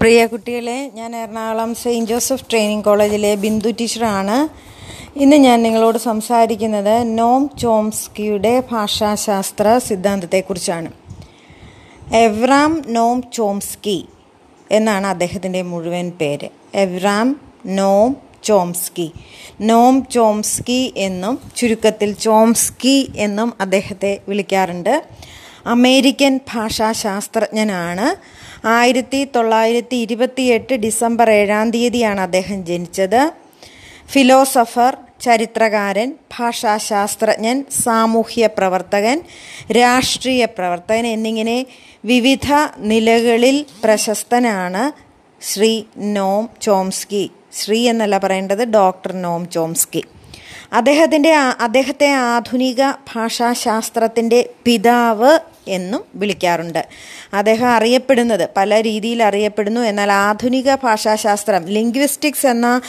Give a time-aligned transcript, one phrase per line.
[0.00, 4.48] പ്രിയ കുട്ടികളെ ഞാൻ Ernakulam Saint Joseph training കോളേജിലെ ബിന്ദു ടീച്ചറാണ്.
[5.18, 10.92] ഇന്ന് ഞാൻ നിങ്ങളോട് സംസാരിക്കുന്നത് നോം ചോംസ്കിയുടെ ഭാഷാശാസ്ത്ര സിദ്ധാന്തത്തെക്കുറിച്ചാണ്.
[12.14, 14.08] എവ്രാം നോം ചോംസ്കി
[14.70, 16.48] എന്നാണ് അദ്ദേഹത്തിന്റെ മുഴുവൻ പേര്.
[16.74, 19.12] എവ്രാം നോം ചോംസ്കി.
[19.60, 25.04] നോം ചോംസ്കി എന്നും ചുരുക്കത്തിൽ ചോംസ്കി എന്നും അദ്ദേഹത്തെ വിളിക്കാറുണ്ട്.
[25.66, 28.37] അമേരിക്കൻ ഭാഷാശാസ്ത്രജ്ഞനാണ്.
[28.76, 33.20] ആയിരത്തി തൊള്ളായിരത്തി ഇരുപത്തിയെട്ട് ഡിസംബർ ഏഴാം തീയതിയാണ് അദ്ദേഹം ജനിച്ചത്.
[34.06, 39.18] ഫിലോസഫർ ചരിത്രകാരൻ ഭാഷാശാസ്ത്രജ്ഞൻ സാമൂഹ്യ പ്രവർത്തകൻ
[39.72, 41.56] രാഷ്ട്രീയ പ്രവർത്തകൻ എന്നിങ്ങനെ
[42.04, 42.48] വിവിധ
[42.90, 44.84] നിലകളിൽ പ്രശസ്തനാണ്
[45.42, 45.72] ശ്രീ
[46.16, 47.24] നോം ചോംസ്കി.
[47.52, 50.02] ശ്രീ എന്നല്ല പറയേണ്ടത് ഡോക്ടർ നോം ചോംസ്കി.
[50.72, 51.32] അദ്ദേഹത്തിന്റെ
[51.66, 52.80] അദ്ദേഹത്തെ ആധുനിക
[53.12, 55.32] ഭാഷാശാസ്ത്രത്തിന്റെ പിതാവ്
[55.68, 56.82] എന്നും വിളിക്കാറുണ്ട്.
[57.34, 59.80] അദ്ദേഹം അറിയപ്പെടുന്നത് പല രീതിയിൽ അറിയപ്പെടുന്നു.
[59.80, 62.80] എന്നാൽ ആധുനിക ഭാഷാശാസ്ത്രം ലിംഗ്വിസ്റ്റിക്സ് എന്ന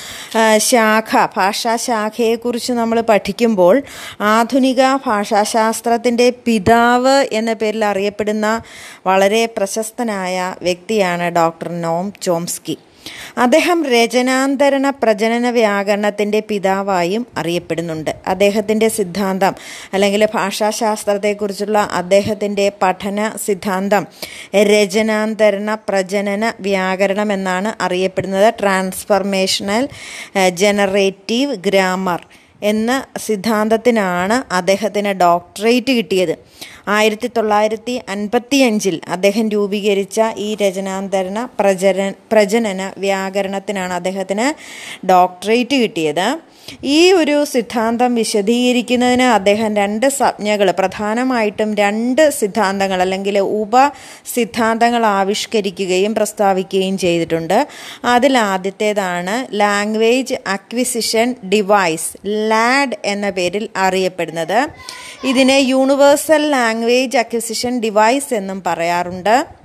[0.57, 3.75] ശാഖ ഭാഷാശാഖയെക്കുറിച്ച് നമ്മൾ പഠിക്കുമ്പോൾ
[4.21, 8.47] ആധുനിക ഭാഷാശാസ്ത്രത്തിന്റെ പിതാവ് എന്ന പേരിൽ അറിയപ്പെടുന്ന
[9.05, 12.77] വളരെ പ്രശസ്തനായ വ്യക്തിയാണ് ഡോക്ടർ നോം ചോംസ്കി.
[13.37, 18.11] അദ്ദേഹം രചനാന്തരണ പ്രജനന വ്യാകരണത്തിന്റെ പിതാവായും അറിയപ്പെടുന്നുണ്ട്.
[18.27, 19.55] അദ്ദേഹത്തിന്റെ സിദ്ധാന്തം
[19.93, 24.05] അല്ലെങ്കിൽ ഭാഷാശാസ്ത്രത്തെക്കുറിച്ചുള്ള അദ്ദേഹത്തിന്റെ പഠന സിദ്ധാന്തം
[24.55, 28.53] രചനാന്തരണ പ്രജനന വ്യാകരണം എന്നാണ് അറിയപ്പെടുന്നത്.
[28.59, 29.89] ട്രാൻസ്ഫർമേഷണൽ
[30.49, 32.21] ജനറേറ്റീവ് ഗ്രാമർ
[32.61, 36.35] എന്ന സിദ്ധാന്തത്തിനാണ് അദ്ദേഹത്തിന് ഡോക്ടറേറ്റ് കിട്ടിയത്.
[36.87, 44.47] ആയിരത്തി തൊള്ളായിരത്തി അൻപത്തി അഞ്ചിൽ അദ്ദേഹം രൂപീകരിച്ച ഈ രചനാന്തരണ പ്രചര പ്രജനന വ്യാകരണത്തിനാണ് അദ്ദേഹത്തിന്
[45.05, 46.27] ഡോക്ടറേറ്റ് കിട്ടിയത്.
[46.83, 53.75] ഈ ഒരു സിദ്ധാന്തം വിശദീകരിക്കുന്നതിന് അദ്ദേഹം രണ്ട് സംജ്ഞകൾ പ്രധാനമായിട്ടും രണ്ട് സിദ്ധാന്തങ്ങൾ അല്ലെങ്കിൽ ഉപ
[54.35, 57.67] സിദ്ധാന്തങ്ങൾ ആവിഷ്കരിക്കുകയും പ്രസ്താവിക്കുകയും ചെയ്തിട്ടുണ്ട്.
[58.05, 64.67] അതിൽ ആദ്യത്തേതാണ് ലാംഗ്വേജ് അക്വിസിഷൻ ഡിവൈസ് ലാഡ് എന്ന പേരിൽ അറിയപ്പെടുന്നത്.
[65.23, 69.58] ഇതിനെ യൂണിവേഴ്സൽ ലാംഗ്വേജ് അക്വിസിഷൻ ഡിവൈസ് എന്നും പറയാറുണ്ട്.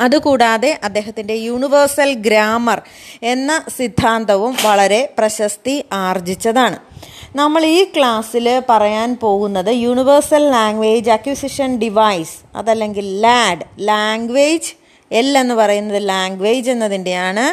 [0.00, 2.82] അതുകൂടാതെ അദ്ദേഹത്തിന്റെ യൂണിവേഴ്സൽ ഗ്രാമർ
[3.22, 6.78] എന്ന സിദ്ധാന്തവും വളരെ പ്രശസ്തി ആർജിച്ചതാണ്.
[7.36, 14.79] നമ്മൾ ഈ ക്ലാസ്സിൽ പറയാൻ പോകുന്നത് യൂണിവേഴ്സൽ ലാംഗ്വേജ് അക്വിസിഷൻ ഡിവൈസ് അതല്ലെങ്കിൽ ലാഡ് ലാംഗ്വേജ്
[15.12, 17.44] എൽ എന്ന് പറയുന്നത് ലാംഗ്വേജ് എന്നതിന്റെയാണ്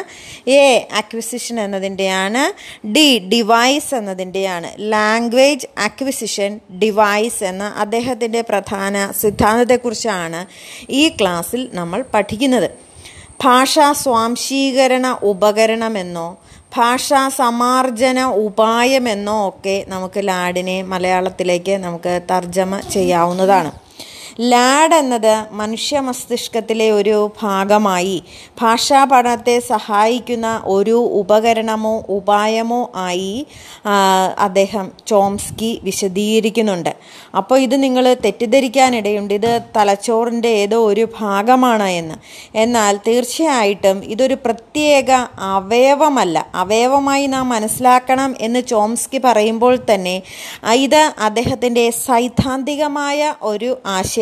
[0.50, 2.42] എ അക്വിസിഷൻ എന്നതിന്റെയാണ്
[2.86, 4.68] ഡി ഡിവൈസ് എന്നതിന്റെയാണ്.
[4.78, 10.46] ലാംഗ്വേജ് അക്വിസിഷൻ ഡിവൈസ് എന്ന അദ്ദേഹത്തിന്റെ പ്രധാന സിദ്ധാന്തത്തെക്കുറിച്ചാണ്
[10.90, 12.70] ഈ ക്ലാസ്സിൽ നമ്മൾ പഠിക്കുന്നത്.
[13.44, 16.38] ഭാഷാ സ്വാംശീകരണ ഉപകരണമെന്നോ
[16.76, 23.87] ഭാഷാ സമാർജന ഉപായമെന്നോ ഒക്കെ നമുക്ക് ലാഡിനെ മലയാളത്തിലേക്ക് നമുക്ക് തർജമ ചെയ്യാവുന്നതാണ്.
[24.40, 28.22] ലാഡ് എന്നത് മനുഷ്യ മസ്തിഷ്കത്തിലെ ഒരു ഭാഗമായി.
[28.60, 33.46] ഭാഷാ പഠനത്തെ സഹായിക്കുന്ന ഒരു ഉപകരണമോ ഉപായമോ ആയി
[34.38, 36.92] അദ്ദേഹം ചോംസ്കി വിശദീകരിക്കുന്നുണ്ട്.
[37.36, 39.34] അപ്പോൾ ഇത് നിങ്ങൾ തെറ്റിദ്ധരിക്കാനിടയുണ്ട്.
[39.34, 42.14] ഇത് തലച്ചോറിന്റെ ഏതോ ഒരു ഭാഗമാണ് എന്ന്.
[42.54, 46.46] എന്നാൽ തീർച്ചയായിട്ടും ഇതൊരു പ്രത്യേക അവയവമല്ല.
[46.54, 50.16] അവയവമായി നാം മനസ്സിലാക്കണം എന്ന് ചോംസ്കി പറയുമ്പോൾ തന്നെ
[50.86, 53.70] ഇത് അദ്ദേഹത്തിന്റെ സൈദ്ധാന്തികമായ ഒരു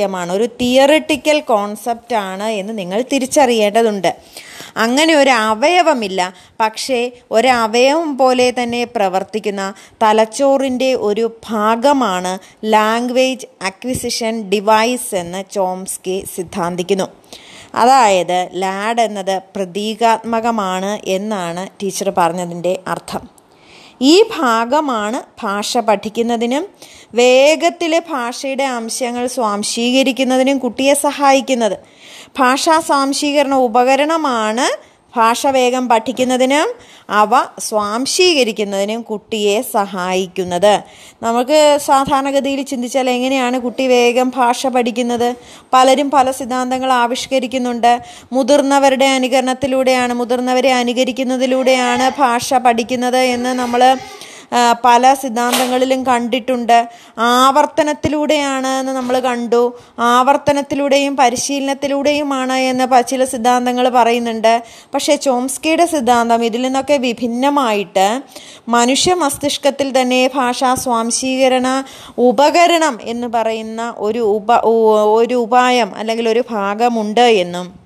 [0.07, 0.33] ആശയമാണ്.
[0.33, 4.17] ഒരു തിയറിറ്റിക്കൽ കോൺസെപ്റ്റ് ആണ് എന്ന് നിങ്ങൾ തിരിച്ചറിയേണ്ടതുണ്ട്.
[4.77, 6.33] അങ്ങനെ ഒരു അവയവമില്ല.
[6.61, 17.05] പക്ഷേ ഒരവയവം പോലെ തന്നെ പ്രവർത്തിക്കുന്ന തലച്ചോറിന്റെ ഒരു ഭാഗമാണ് ലാംഗ്വേജ് അക്വിസിഷൻ ഡിവൈസ് എന്ന് ചോംസ്കി സിദ്ധാന്തിക്കുന്നു.
[17.75, 23.36] അതായത് ലാഡ് എന്നത് പ്രതീകാത്മകമാണ് എന്നാണ് ടീച്ചർ പറഞ്ഞതിന്റെ അർത്ഥം.
[24.03, 26.67] ഈ ഭാഗമാണ് ഭാഷ പഠിക്കുന്നതിനും
[27.15, 31.79] വേഗത്തിൽ ഭാഷയുടെ അംശങ്ങൾ സ്വാംശീകരിക്കുന്നതിനും കുട്ടിയെ സഹായിക്കുന്നത്.
[32.39, 36.69] ഭാഷാ സ്വാംശീകരണ ഉപകരണമാണ് ഭാഷ വേഗം പഠിക്കുന്നതിനും
[37.21, 40.75] അവ സ്വാംശീകരിക്കുന്നതിനും കുട്ടിയെ സഹായിക്കുന്നത്.
[41.23, 45.29] നമുക്ക് സാധാരണഗതിയിൽ ചിന്തിച്ചാൽ എങ്ങനെയാണ് കുട്ടി വേഗം ഭാഷ പഠിക്കുന്നത്?
[45.73, 47.93] പലരും പല സിദ്ധാന്തങ്ങൾ ആവിഷ്കരിക്കുന്നുണ്ട്.
[48.33, 53.83] മുതിർന്നവരുടെ അനുകരണത്തിലൂടെയാണ് മുതിർന്നവരെ അനുകരിക്കുന്നതിലൂടെയാണ് ഭാഷ പഠിക്കുന്നത് എന്ന് നമ്മൾ
[54.85, 56.89] പല സിദ്ധാന്തങ്ങളിലും കണ്ടിട്ടുണ്ട്.
[57.19, 59.77] ആവർത്തനത്തിലൂടെയാണ് എന്ന് നമ്മൾ കണ്ടു.
[59.99, 64.63] ആവർത്തനത്തിലൂടെയും പരിശീലനത്തിലൂടെയുമാണ് എന്ന് ചില സിദ്ധാന്തങ്ങൾ പറയുന്നുണ്ട്.
[64.95, 68.23] പക്ഷേ ചോംസ്കിയുടെ സിദ്ധാന്തം ഇതിൽ നിന്നൊക്കെ വിഭിന്നമായിട്ട്
[68.69, 71.85] മനുഷ്യ മസ്തിഷ്കത്തിൽ തന്നെ ഭാഷാ സ്വാംശീകരണ
[72.19, 74.53] ഉപകരണം എന്ന് പറയുന്ന ഒരു ഉപ
[75.15, 77.86] ഒരു ഉപായം അല്ലെങ്കിൽ ഒരു ഭാഗമുണ്ട് എന്നും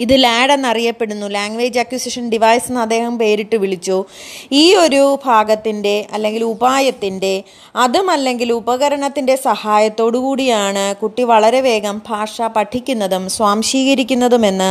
[0.00, 1.26] ഇത് ലാഡ് എന്നറിയപ്പെടുന്നു.
[1.26, 4.04] ലാംഗ്വേജ് അക്വിസിഷൻ ഡിവൈസ് എന്ന് അദ്ദേഹം പേരിട്ട് വിളിച്ചു.
[4.52, 7.42] ഈ ഒരു ഭാഗത്തിന്റെ അല്ലെങ്കിൽ ഉപായത്തിന്റെ
[7.76, 14.70] അതും അല്ലെങ്കിൽ ഉപകരണത്തിന്റെ സഹായത്തോടു കൂടിയാണ് കുട്ടി വളരെ വേഗം ഭാഷ പഠിക്കുന്നതും സ്വാംശീകരിക്കുന്നതുമെന്ന്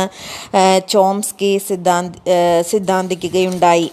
[0.88, 2.14] ചോംസ്കി സിദ്ധാന്ത
[2.70, 3.90] സിദ്ധാന്തിക്കുകയുണ്ടായി.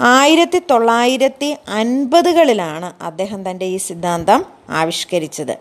[0.00, 4.40] ആയിരത്തി തൊള്ളായിരത്തി അൻപതുകളിലാണ് അദ്ദേഹം തന്റെ ഈ സിദ്ധാന്തം
[4.70, 5.54] ആവിഷ്കരിച്ചത്.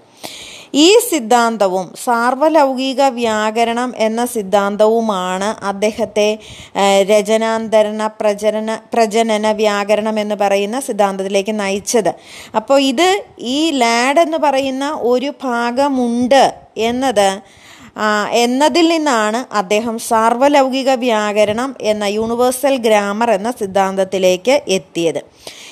[0.73, 6.29] ഈ സിദ്ധാന്തവും സാർവലൗകിക വ്യാകരണം എന്ന സിദ്ധാന്തവുമാണ് അദ്ദേഹത്തെ
[7.11, 12.11] രചനാന്തരണ പ്രചരണ പ്രജനന വ്യാകരണം എന്ന് പറയുന്ന സിദ്ധാന്തത്തിലേക്ക് നയിച്ചത്.
[12.59, 13.09] അപ്പോൾ ഇത്
[13.55, 16.45] ഈ ലാഡ് എന്ന് പറയുന്ന ഒരു ഭാഗമുണ്ട്
[16.89, 17.29] എന്നത്
[18.43, 25.21] എന്നതിൽ നിന്നാണ് അദ്ദേഹം സാർവലൗകിക വ്യാകരണം എന്ന യൂണിവേഴ്സൽ ഗ്രാമർ എന്ന സിദ്ധാന്തത്തിലേക്ക് എത്തിയത്.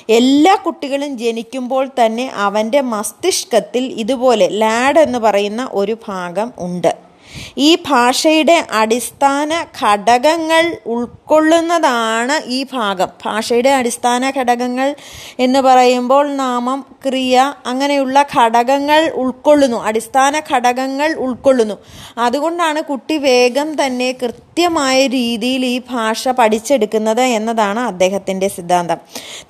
[0.08, 7.11] എല്ലാ കുട്ടികളും ജനിക്കുമ്പോൾ തന്നെ അവന്റെ മസ്തിഷ്കത്തിൽ ഇതുപോലെ ലാഡ് എന്ന് പറയുന്ന ഒരു ഭാഗം ഉണ്ട്.
[7.58, 13.08] ഈ ഭാഷയുടെ അടിസ്ഥാന ഘടകങ്ങൾ ഉൾക്കൊള്ളുന്നതാണ് ഈ ഭാഗം.
[13.24, 14.94] ഭാഷയുടെ അടിസ്ഥാന ഘടകങ്ങൾ
[15.38, 19.76] എന്ന് പറയുമ്പോൾ നാമം ക്രിയ അങ്ങനെയുള്ള ഘടകങ്ങൾ ഉൾക്കൊള്ളുന്നു.
[19.76, 21.76] അടിസ്ഥാന ഘടകങ്ങൾ ഉൾക്കൊള്ളുന്നു.
[22.18, 28.98] അതുകൊണ്ടാണ് കുട്ടി വേഗം തന്നെ കൃത്യമായ രീതിയിൽ ഈ ഭാഷ പഠിച്ചെടുക്കുന്നത് എന്നതാണ് അദ്ദേഹത്തിന്റെ സിദ്ധാന്തം.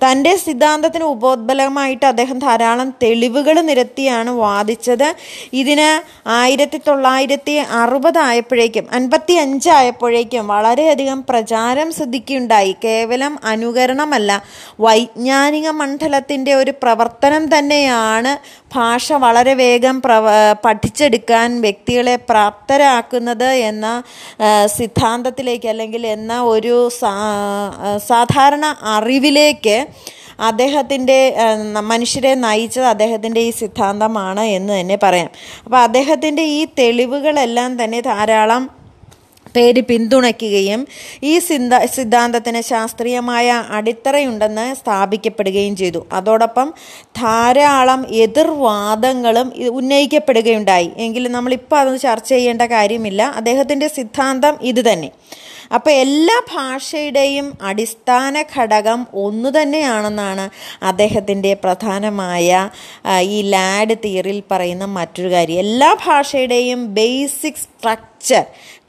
[0.04, 5.14] തന്റെ സിദ്ധാന്തത്തിന് ഉപോത്ബലമായിട്ട് അദ്ദേഹം ധാരാളം തെളിവുകൾ നിരത്തിയാണ് വാദിച്ചത്.
[5.52, 5.90] ഇതിന്
[6.28, 12.72] ആയിരത്തി തൊള്ളായിരത്തി അറുപതായപ്പോഴേക്കും അൻപത്തി അഞ്ചായപ്പോഴേക്കും വളരെയധികം പ്രചാരം സിദ്ധിക്കുണ്ടായി.
[12.84, 14.30] കേവലം അനുകരണമല്ല
[14.80, 18.32] വൈജ്ഞാനിക മണ്ഡലത്തിന്റെ ഒരു പ്രവർത്തനം തന്നെയാണ്
[18.74, 20.26] ഭാഷ വളരെ വേഗം പ്രവ
[20.64, 23.86] പഠിച്ചെടുക്കാൻ വ്യക്തികളെ പ്രാപ്തരാക്കുന്നത് എന്ന
[24.76, 26.76] സിദ്ധാന്തത്തിലേക്ക് അല്ലെങ്കിൽ എന്ന ഒരു
[28.08, 28.64] സാധാരണ
[28.94, 29.76] അറിവിലേക്ക്
[30.40, 31.34] അദ്ദേഹത്തിന്റെ
[31.80, 35.30] മനുഷ്യരെ നയിച്ചത് അദ്ദേഹത്തിന്റെ ഈ സിദ്ധാന്തമാണ് എന്ന് തന്നെ പറയാം.
[35.64, 38.82] അപ്പോൾ അദ്ദേഹത്തിന്റെ ഈ തെളിവുകളെല്ലാം തന്നെ ധാരാളം
[39.56, 40.86] പേര് പിന്തുണയ്ക്കുകയും
[41.22, 46.06] ഈ സിദ്ധ സിദ്ധാന്തത്തിന് ശാസ്ത്രീയമായ അടിത്തറയുണ്ടെന്ന് സ്ഥാപിക്കപ്പെടുകയും ചെയ്തു.
[46.12, 46.74] അതോടൊപ്പം
[47.16, 50.90] ധാരാളം എതിർവാദങ്ങളും ഉന്നയിക്കപ്പെടുകയുണ്ടായി.
[50.96, 53.22] എങ്കിലും നമ്മളിപ്പോൾ അത് ചർച്ച ചെയ്യേണ്ട കാര്യമില്ല.
[53.22, 55.10] അദ്ദേഹത്തിന്റെ സിദ്ധാന്തം ഇത് തന്നെ.
[55.76, 60.46] അപ്പോൾ എല്ലാ ഭാഷയുടെയും അടിസ്ഥാന ഘടകം ഒന്നു തന്നെയാണെന്നാണ്
[60.82, 62.70] അദ്ദേഹത്തിന്റെ പ്രധാനമായ
[63.36, 65.62] ഈ ലാഡ് തിയറിയിൽ പറയുന്ന മറ്റൊരു കാര്യം.
[65.66, 68.44] എല്ലാ ഭാഷയുടെയും ബേസിക് സ്ട്രക്ചർ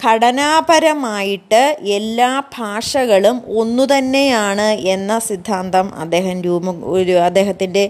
[0.06, 1.62] ഘടനാപരമായിട്ട്
[1.98, 4.66] എല്ലാ ഭാഷകളും ഒന്നു തന്നെയാണ്
[4.96, 6.76] എന്ന സിദ്ധാന്തം അദ്ദേഹം രൂപം
[7.26, 7.84] അദ്ദേഹത്തിന്റെ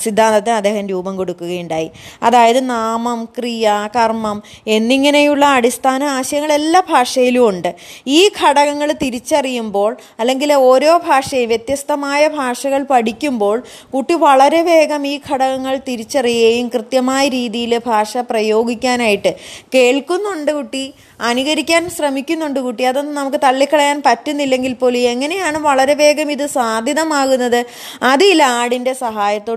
[0.00, 1.88] സിദ്ധാന്തത്തിന് അദ്ദേഹം രൂപം കൊടുക്കുകയുണ്ടായി.
[2.22, 7.70] അതായത് നാമം ക്രിയ കർമ്മം എന്നിങ്ങനെയുള്ള അടിസ്ഥാന ആശയങ്ങൾ എല്ലാ ഭാഷയിലും ഉണ്ട്.
[8.06, 13.62] ഈ ഘടകങ്ങൾ തിരിച്ചറിയുമ്പോൾ അല്ലെങ്കിൽ ഓരോ ഭാഷയും വ്യത്യസ്തമായ ഭാഷകൾ പഠിക്കുമ്പോൾ
[13.94, 19.32] കുട്ടി വളരെ വേഗം ഈ ഘടകങ്ങൾ തിരിച്ചറിയുകയും കൃത്യമായ രീതിയിൽ ഭാഷ പ്രയോഗിക്കാനായിട്ട്
[19.74, 20.84] കേൾക്കുന്നുണ്ട് കുട്ടി.
[21.22, 22.82] അനുകരിക്കാൻ ശ്രമിക്കുന്നുണ്ട് കുട്ടി.
[22.84, 27.66] അതൊന്നും നമുക്ക് തള്ളിക്കളയാൻ പറ്റുന്നില്ലെങ്കിൽ പോലും എങ്ങനെയാണ് വളരെ വേഗം ഇത് സാധ്യതമാകുന്നത്?
[28.02, 28.92] അത് ഈ ലാഡിന്റെ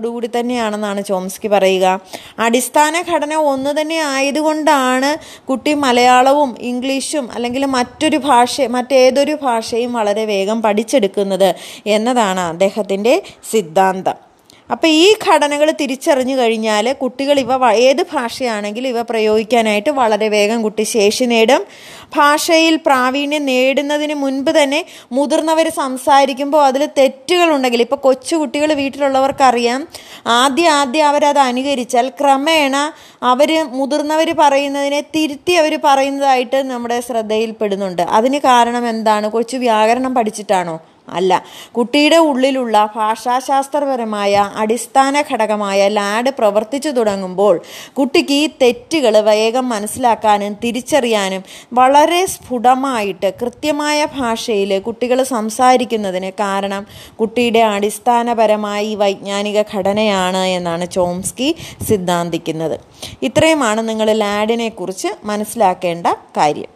[0.08, 2.00] കൂടി തന്നെയാണെന്നാണ് ചോംസ്കി പറയുക.
[2.38, 5.10] അടിസ്ഥാന ഘടന ഒന്ന് തന്നെ ആയതുകൊണ്ടാണ്
[5.46, 11.54] കുട്ടി മലയാളവും ഇംഗ്ലീഷും അല്ലെങ്കിൽ മറ്റൊരു ഭാഷ മറ്റേതൊരു ഭാഷയും വളരെ വേഗം പഠിച്ചെടുക്കുന്നത്
[11.86, 13.22] എന്നതാണ് അദ്ദേഹത്തിന്റെ
[13.52, 14.25] സിദ്ധാന്തം.
[14.70, 21.24] അപ്പോൾ ഈ ഘടനകൾ തിരിച്ചറിഞ്ഞു കഴിഞ്ഞാൽ കുട്ടികൾ ഇവ ഏത് ഭാഷയാണെങ്കിലും ഇവ പ്രയോഗിക്കാനായിട്ട് വളരെ വേഗം കുട്ടി ശേഷി
[21.24, 21.62] നേടും.
[22.16, 24.80] ഭാഷയിൽ പ്രാവീണ്യം നേടുന്നതിന് മുൻപ് തന്നെ
[25.12, 29.80] മുതിർന്നവർ സംസാരിക്കുമ്പോൾ അതിൽ തെറ്റുകളുണ്ടെങ്കിൽ ഇപ്പോൾ കൊച്ചുകുട്ടികൾ വീട്ടിലുള്ളവർക്കറിയാം
[30.40, 32.76] ആദ്യം ആദ്യം അവരത് അനുകരിച്ചാൽ ക്രമേണ
[33.22, 38.02] അവർ മുതിർന്നവർ പറയുന്നതിനെ തിരുത്തി അവർ പറയുന്നതായിട്ട് നമ്മുടെ ശ്രദ്ധയിൽപ്പെടുന്നുണ്ട്.
[38.18, 39.28] അതിന് കാരണം എന്താണ്?
[39.30, 40.76] കൊച്ചു വ്യാകരണം പഠിച്ചിട്ടാണോ?
[41.08, 47.60] അല്ല കുട്ടിയുടെ ഉള്ളിലുള്ള ഭാഷാശാസ്ത്രപരമായ അടിസ്ഥാന ഘടകമായ ലാഡ് പ്രവർത്തിച്ചു തുടങ്ങുമ്പോൾ
[47.92, 56.86] കുട്ടിക്ക് ഈ തെറ്റുകൾ വേഗം മനസ്സിലാക്കാനും തിരിച്ചറിയാനും വളരെ സ്ഫുടമായിട്ട് കൃത്യമായ ഭാഷയിൽ കുട്ടികൾ സംസാരിക്കുന്നതിന് കാരണം
[57.20, 61.56] കുട്ടിയുടെ അടിസ്ഥാനപരമായ ഈ വൈജ്ഞാനിക ഘടനയാണ് എന്നാണ് ചോംസ്കി
[61.88, 62.80] സിദ്ധാന്തിക്കുന്നത്.
[63.22, 66.75] ഇത്രയുമാണ് നിങ്ങൾ ലാഡിനെ കുറിച്ച് മനസ്സിലാക്കേണ്ട കാര്യം.